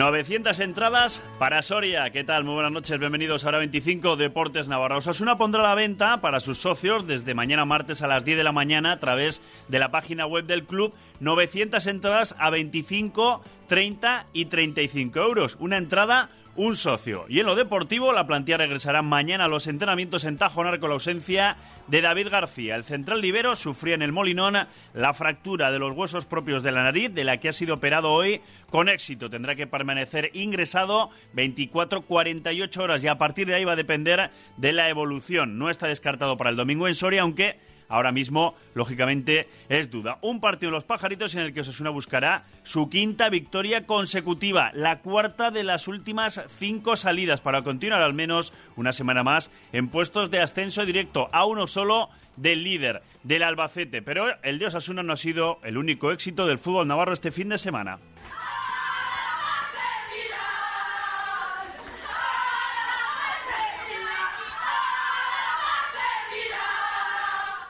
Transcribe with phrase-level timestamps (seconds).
[0.00, 2.08] 900 entradas para Soria.
[2.08, 2.44] ¿Qué tal?
[2.44, 2.98] Muy buenas noches.
[2.98, 4.96] Bienvenidos a Hora 25 Deportes Navarra.
[4.96, 8.50] Osasuna pondrá la venta para sus socios desde mañana martes a las 10 de la
[8.50, 14.46] mañana a través de la página web del club 900 entradas a 25, 30 y
[14.46, 15.58] 35 euros.
[15.60, 16.30] Una entrada
[16.60, 17.24] un socio.
[17.30, 20.94] Y en lo deportivo, la plantilla regresará mañana a los entrenamientos en Tajonar con la
[20.94, 21.56] ausencia
[21.86, 22.76] de David García.
[22.76, 24.58] El central libero sufría en el Molinón
[24.92, 28.12] la fractura de los huesos propios de la nariz, de la que ha sido operado
[28.12, 29.30] hoy con éxito.
[29.30, 34.72] Tendrá que permanecer ingresado 24-48 horas y a partir de ahí va a depender de
[34.74, 35.56] la evolución.
[35.56, 37.58] No está descartado para el domingo en Soria, aunque
[37.90, 40.18] ahora mismo, lógicamente, es duda.
[40.22, 45.00] Un partido de los pajaritos en el que Osasuna buscará su quinta victoria consecutiva, la
[45.00, 50.30] cuarta de las últimas cinco salidas, para continuar al menos una semana más en puestos
[50.30, 54.00] de ascenso directo, a uno solo del líder, del Albacete.
[54.00, 57.50] Pero el de Osasuna no ha sido el único éxito del fútbol navarro este fin
[57.50, 57.98] de semana.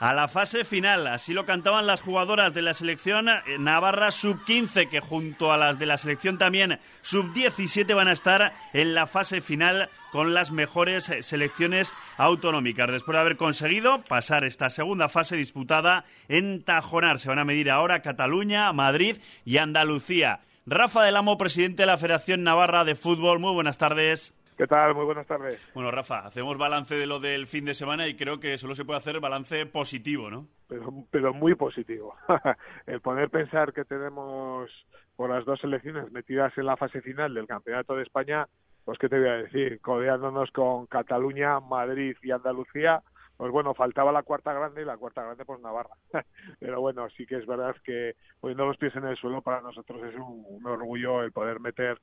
[0.01, 1.05] A la fase final.
[1.05, 5.77] Así lo cantaban las jugadoras de la selección eh, Navarra sub-15, que junto a las
[5.77, 11.07] de la selección también sub-17 van a estar en la fase final con las mejores
[11.09, 12.91] eh, selecciones autonómicas.
[12.91, 17.69] Después de haber conseguido pasar esta segunda fase disputada en Tajonar, se van a medir
[17.69, 20.41] ahora Cataluña, Madrid y Andalucía.
[20.65, 24.33] Rafa del Amo, presidente de la Federación Navarra de Fútbol, muy buenas tardes.
[24.61, 24.93] ¿Qué tal?
[24.93, 25.71] Muy buenas tardes.
[25.73, 28.85] Bueno, Rafa, hacemos balance de lo del fin de semana y creo que solo se
[28.85, 30.49] puede hacer balance positivo, ¿no?
[30.67, 32.13] Pero, pero muy positivo.
[32.85, 34.69] el poder pensar que tenemos
[35.15, 38.47] por las dos selecciones metidas en la fase final del Campeonato de España,
[38.85, 43.01] pues qué te voy a decir, codeándonos con Cataluña, Madrid y Andalucía,
[43.37, 45.95] pues bueno, faltaba la cuarta grande y la cuarta grande pues Navarra.
[46.59, 50.03] Pero bueno, sí que es verdad que poniendo los pies en el suelo para nosotros
[50.03, 51.99] es un orgullo el poder meter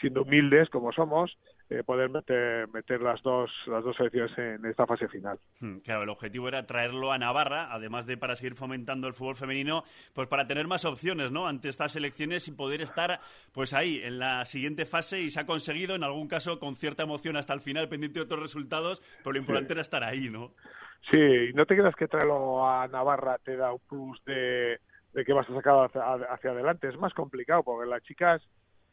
[0.00, 1.36] siendo humildes como somos,
[1.70, 5.38] eh, poder meter, meter las dos las dos selecciones en esta fase final.
[5.60, 9.36] Hmm, claro, el objetivo era traerlo a Navarra, además de para seguir fomentando el fútbol
[9.36, 11.46] femenino, pues para tener más opciones, ¿no?
[11.46, 13.20] Ante estas selecciones y poder estar,
[13.52, 17.04] pues ahí, en la siguiente fase y se ha conseguido, en algún caso, con cierta
[17.04, 20.54] emoción hasta el final, pendiente de otros resultados, pero lo importante era estar ahí, ¿no?
[21.10, 24.80] Sí, no te creas que traerlo a Navarra te da un plus de,
[25.12, 26.02] de que vas a sacar hacia,
[26.32, 26.88] hacia adelante.
[26.88, 28.42] Es más complicado porque las chicas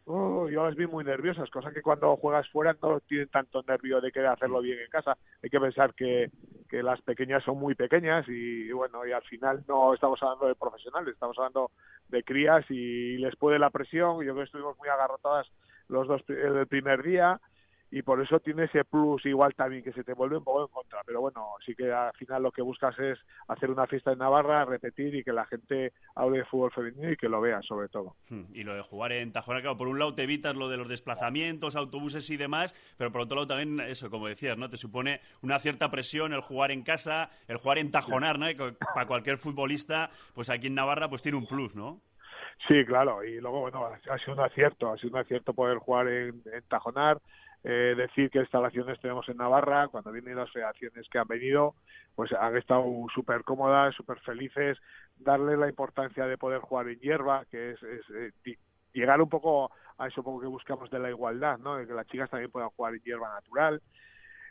[0.08, 4.02] oh, yo las vi muy nerviosas, cosa que cuando juegas fuera no tienen tanto nervio
[4.02, 5.18] de querer hacerlo bien en casa.
[5.44, 6.32] Hay que pensar que,
[6.70, 10.56] que las pequeñas son muy pequeñas y, bueno, y al final no estamos hablando de
[10.56, 11.72] profesionales, estamos hablando
[12.10, 14.18] de crías y les puede la presión.
[14.18, 15.48] Yo creo que estuvimos muy agarrotadas
[15.90, 17.40] los dos el primer día
[17.90, 20.68] y por eso tiene ese plus igual también que se te vuelve un poco en
[20.68, 21.02] contra.
[21.06, 23.18] Pero bueno, sí que al final lo que buscas es
[23.48, 27.18] hacer una fiesta en Navarra, repetir y que la gente hable de fútbol femenino y
[27.18, 28.16] que lo vea sobre todo.
[28.30, 30.78] Hmm, y lo de jugar en Tajona, claro, por un lado te evitas lo de
[30.78, 34.70] los desplazamientos, autobuses y demás, pero por otro lado también eso, como decías, ¿no?
[34.70, 38.48] Te supone una cierta presión el jugar en casa, el jugar en Tajonar, ¿no?
[38.94, 42.02] para cualquier futbolista, pues aquí en Navarra pues tiene un plus, ¿no?
[42.68, 46.08] Sí, claro, y luego, bueno, ha sido un acierto, ha sido un acierto poder jugar
[46.08, 47.20] en, en Tajonar,
[47.64, 51.76] eh, decir qué instalaciones tenemos en Navarra, cuando vienen las federaciones que han venido,
[52.16, 54.78] pues han estado súper cómodas, súper felices,
[55.18, 58.32] darle la importancia de poder jugar en hierba, que es, eh,
[58.94, 61.78] llegar un poco a eso poco que buscamos de la igualdad, ¿no?
[61.78, 63.82] de que las chicas también puedan jugar en hierba natural.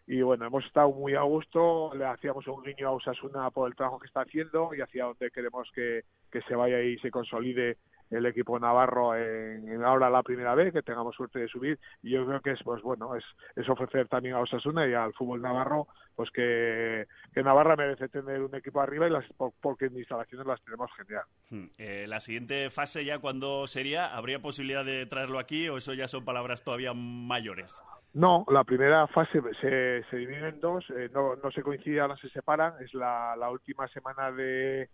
[0.09, 3.77] Y bueno, hemos estado muy a gusto, le hacíamos un guiño a Osasuna por el
[3.77, 7.79] trabajo que está haciendo y hacia donde queremos que, que se vaya y se consolide
[8.11, 11.79] el equipo navarro en, ahora la primera vez, que tengamos suerte de subir.
[12.03, 13.25] Y yo creo que es, pues bueno, es,
[13.57, 18.43] es ofrecer también a Osasuna y al fútbol navarro, pues que, que Navarra merece tener
[18.43, 19.25] un equipo arriba y las,
[19.61, 21.25] porque en instalaciones las tenemos genial.
[21.51, 21.67] Hmm.
[21.79, 24.17] Eh, la siguiente fase ya, cuando sería?
[24.17, 27.83] ¿Habría posibilidad de traerlo aquí o eso ya son palabras todavía mayores?
[28.15, 32.17] No, la primera fase se, se divide en dos, eh, no, no se coincide, ahora
[32.17, 34.89] se separan, es la, la última semana de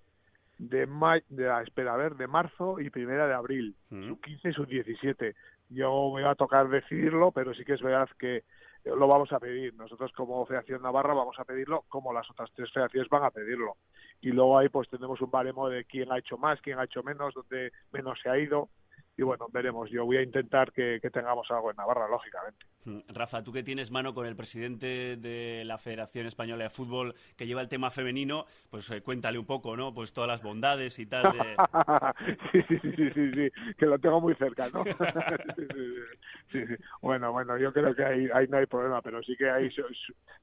[0.62, 0.86] de,
[1.28, 4.66] de ah, espera, a ver, de marzo y primera de abril, sub 15 y sub
[4.66, 5.34] 17.
[5.70, 8.44] Yo me va a tocar decidirlo, pero sí que es verdad que
[8.84, 9.74] lo vamos a pedir.
[9.74, 13.76] Nosotros como Federación Navarra vamos a pedirlo, como las otras tres federaciones van a pedirlo.
[14.20, 17.02] Y luego ahí pues tenemos un baremo de quién ha hecho más, quién ha hecho
[17.02, 18.68] menos, dónde menos se ha ido
[19.16, 19.90] y bueno, veremos.
[19.90, 22.66] Yo voy a intentar que, tengamos algo en Navarra, lógicamente.
[22.84, 27.14] Mm, Rafa, tú que tienes mano con el presidente de la Federación Española de Fútbol
[27.36, 29.92] que lleva el tema femenino, pues eh, cuéntale un poco, ¿no?
[29.92, 31.56] Pues todas las bondades y tal de...
[32.52, 34.84] sí, sí, sí, sí, sí, que lo tengo muy cerca, ¿no?
[36.48, 39.50] sí, sí, Bueno, bueno, yo creo que ahí, ahí no hay problema, pero sí que
[39.50, 39.68] ahí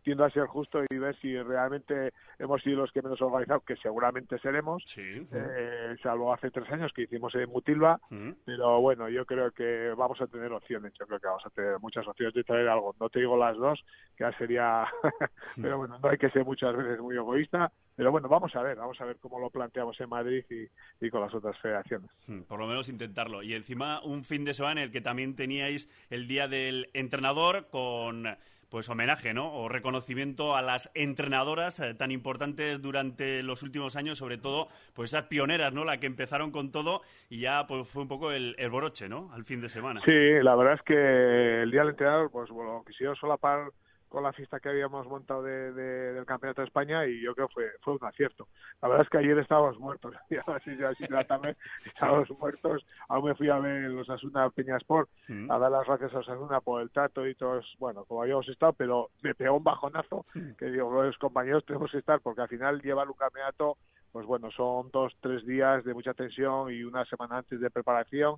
[0.04, 3.76] tiendo a ser justo y ver si realmente hemos sido los que menos organizados, que
[3.78, 5.28] seguramente seremos, sí.
[5.32, 8.32] eh, salvo hace tres años que hicimos en Mutilva, mm.
[8.46, 11.80] pero bueno, yo creo que vamos a tener opciones, yo creo que vamos a tener
[11.80, 12.96] muchas opciones de traer algo.
[13.00, 13.84] No te digo las dos,
[14.18, 14.86] que ya sería,
[15.62, 18.78] pero bueno, no hay que ser muchas veces muy egoísta, pero bueno, vamos a ver,
[18.78, 22.10] vamos a ver cómo lo planteamos en Madrid y, y con las otras federaciones.
[22.28, 23.44] Hmm, por lo menos intentarlo.
[23.44, 27.70] Y encima un fin de semana en el que también teníais el Día del Entrenador
[27.70, 28.26] con
[28.70, 29.52] pues homenaje, ¿no?
[29.54, 35.12] O reconocimiento a las entrenadoras eh, tan importantes durante los últimos años, sobre todo, pues
[35.12, 35.86] esas pioneras, ¿no?
[35.86, 39.32] La que empezaron con todo y ya pues fue un poco el, el boroche, ¿no?
[39.34, 40.02] Al fin de semana.
[40.06, 43.72] Sí, la verdad es que el día del entrenador, pues bueno, quisieron solapar
[44.10, 47.54] con la fiesta que habíamos montado de, del Campeonato de España y yo creo que
[47.54, 48.48] fue, fue un acierto.
[48.82, 50.16] La verdad es que ayer estábamos muertos,
[50.48, 52.86] así, así la tarde estábamos muertos.
[53.08, 55.10] Aún me fui a ver los Asuna Peña Sport
[55.50, 58.74] a dar las gracias a Asuna por el trato y todos, bueno, como habíamos estado,
[58.74, 60.26] pero me pegó un bajonazo
[60.58, 63.78] que digo, los compañeros tenemos que estar porque al final llevar un campeonato
[64.12, 68.38] pues bueno, son dos, tres días de mucha tensión y una semana antes de preparación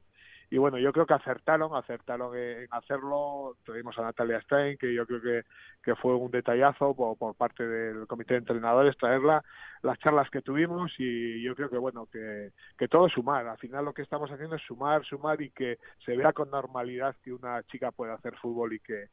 [0.51, 3.55] y bueno, yo creo que acertaron, acertaron en hacerlo.
[3.63, 5.43] Tuvimos a Natalia Stein, que yo creo que,
[5.81, 9.45] que fue un detallazo por, por, parte del comité de entrenadores traerla,
[9.81, 13.47] las charlas que tuvimos y yo creo que bueno, que, que todo es sumar.
[13.47, 17.15] Al final lo que estamos haciendo es sumar, sumar y que se vea con normalidad
[17.23, 19.05] que una chica puede hacer fútbol y que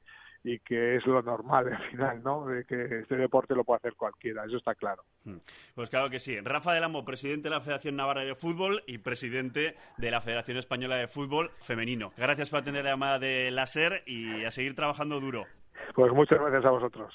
[0.44, 2.46] y que es lo normal al final, ¿no?
[2.46, 5.02] De que este deporte lo puede hacer cualquiera, eso está claro.
[5.24, 5.38] Hmm.
[5.74, 6.38] Pues claro que sí.
[6.40, 10.56] Rafa del Amo, presidente de la Federación Navarra de Fútbol y presidente de la Federación
[10.56, 12.12] Española de Fútbol Femenino.
[12.16, 15.46] Gracias por atender la llamada de la SER y a seguir trabajando duro.
[15.94, 17.14] Pues muchas gracias a vosotros.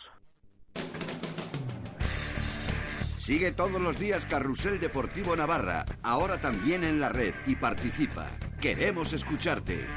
[3.18, 8.28] Sigue todos los días Carrusel Deportivo Navarra, ahora también en la red y participa.
[8.60, 9.88] Queremos escucharte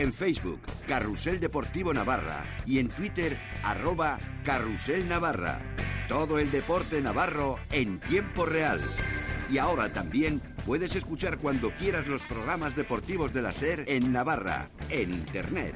[0.00, 5.60] en Facebook Carrusel Deportivo Navarra y en Twitter arroba Carrusel Navarra.
[6.08, 8.80] Todo el deporte navarro en tiempo real.
[9.50, 14.70] Y ahora también puedes escuchar cuando quieras los programas deportivos de la SER en Navarra,
[14.88, 15.74] en Internet.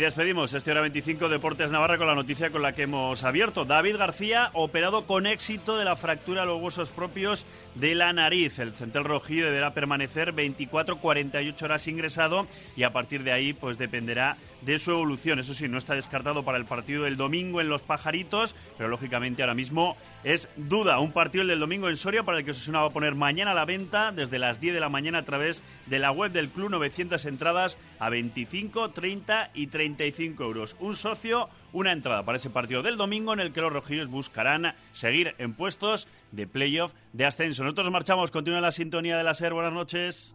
[0.00, 3.66] Despedimos este hora 25 Deportes Navarra con la noticia con la que hemos abierto.
[3.66, 7.44] David García operado con éxito de la fractura de los huesos propios
[7.74, 8.58] de la nariz.
[8.58, 14.38] El central rojillo deberá permanecer 24-48 horas ingresado y a partir de ahí pues dependerá
[14.62, 15.38] de su evolución.
[15.38, 19.42] Eso sí, no está descartado para el partido del domingo en Los Pajaritos, pero lógicamente
[19.42, 20.98] ahora mismo es duda.
[20.98, 23.52] Un partido el del domingo en Soria para el que Osasuna va a poner mañana
[23.52, 26.48] a la venta desde las 10 de la mañana a través de la web del
[26.48, 30.76] club 900 entradas a 25, 30 y 35 euros.
[30.80, 34.74] Un socio, una entrada para ese partido del domingo en el que los rojillos buscarán
[34.92, 37.64] seguir en puestos de playoff de ascenso.
[37.64, 39.52] Nosotros marchamos, continúa la sintonía de la SER.
[39.52, 40.34] Buenas noches.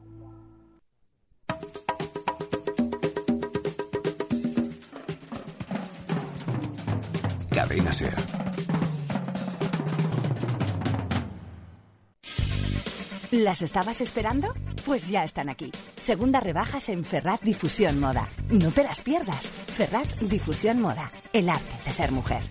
[7.53, 8.13] Cadena SER.
[13.31, 14.53] ¿Las estabas esperando?
[14.85, 15.71] Pues ya están aquí.
[15.99, 18.27] Segunda rebajas en Ferrat Difusión Moda.
[18.51, 19.47] No te las pierdas.
[19.47, 21.09] Ferrat Difusión Moda.
[21.33, 22.41] El arte de ser mujer.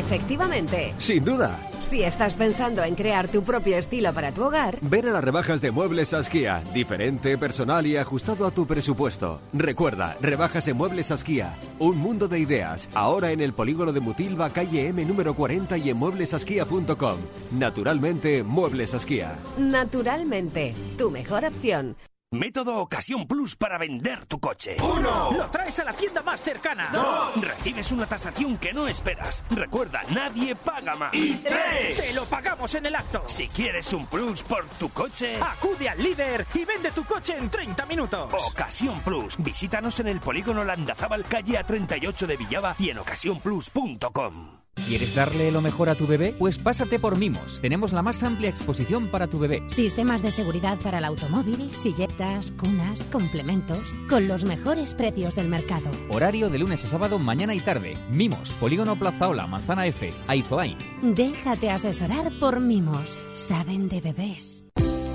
[0.00, 0.94] Efectivamente.
[0.96, 1.60] Sin duda.
[1.80, 5.60] Si estás pensando en crear tu propio estilo para tu hogar, ven a las rebajas
[5.60, 6.62] de Muebles Asquía.
[6.72, 9.42] Diferente, personal y ajustado a tu presupuesto.
[9.52, 11.54] Recuerda, rebajas en Muebles Asquía.
[11.78, 12.88] Un mundo de ideas.
[12.94, 17.18] Ahora en el polígono de Mutilva, calle M número 40 y en mueblesasquia.com.
[17.52, 19.38] Naturalmente, Muebles Asquía.
[19.58, 21.94] Naturalmente, tu mejor opción.
[22.32, 24.76] Método Ocasión Plus para vender tu coche.
[24.80, 25.32] ¡Uno!
[25.32, 26.88] Lo traes a la tienda más cercana.
[26.92, 27.44] ¡Dos!
[27.44, 29.42] Recibes una tasación que no esperas.
[29.50, 31.12] Recuerda, nadie paga más.
[31.12, 31.96] ¡Y tres!
[31.96, 33.24] ¡Te lo pagamos en el acto!
[33.26, 37.50] Si quieres un plus por tu coche, acude al líder y vende tu coche en
[37.50, 38.32] 30 minutos.
[38.32, 39.36] Ocasión Plus.
[39.38, 44.59] Visítanos en el polígono Landazábal, calle A38 de Villaba y en ocasiónplus.com.
[44.86, 46.34] ¿Quieres darle lo mejor a tu bebé?
[46.38, 47.60] Pues pásate por Mimos.
[47.60, 49.62] Tenemos la más amplia exposición para tu bebé.
[49.68, 55.90] Sistemas de seguridad para el automóvil, silletas, cunas, complementos, con los mejores precios del mercado.
[56.08, 57.94] Horario de lunes a sábado, mañana y tarde.
[58.10, 60.76] Mimos, Polígono Plazaola, Manzana F, Aizoain.
[61.02, 63.24] Déjate asesorar por Mimos.
[63.34, 64.69] Saben de bebés.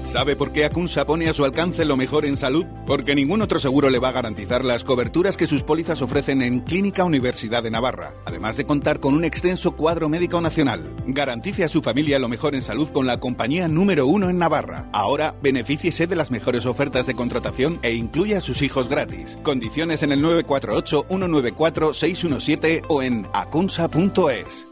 [0.05, 2.65] ¿Sabe por qué Acunsa pone a su alcance lo mejor en salud?
[2.85, 6.59] Porque ningún otro seguro le va a garantizar las coberturas que sus pólizas ofrecen en
[6.59, 10.95] Clínica Universidad de Navarra, además de contar con un extenso cuadro médico nacional.
[11.07, 14.89] Garantice a su familia lo mejor en salud con la compañía número uno en Navarra.
[14.93, 19.39] Ahora, benefíciese de las mejores ofertas de contratación e incluya a sus hijos gratis.
[19.41, 24.67] Condiciones en el 948 194 617 o en acunsa.es.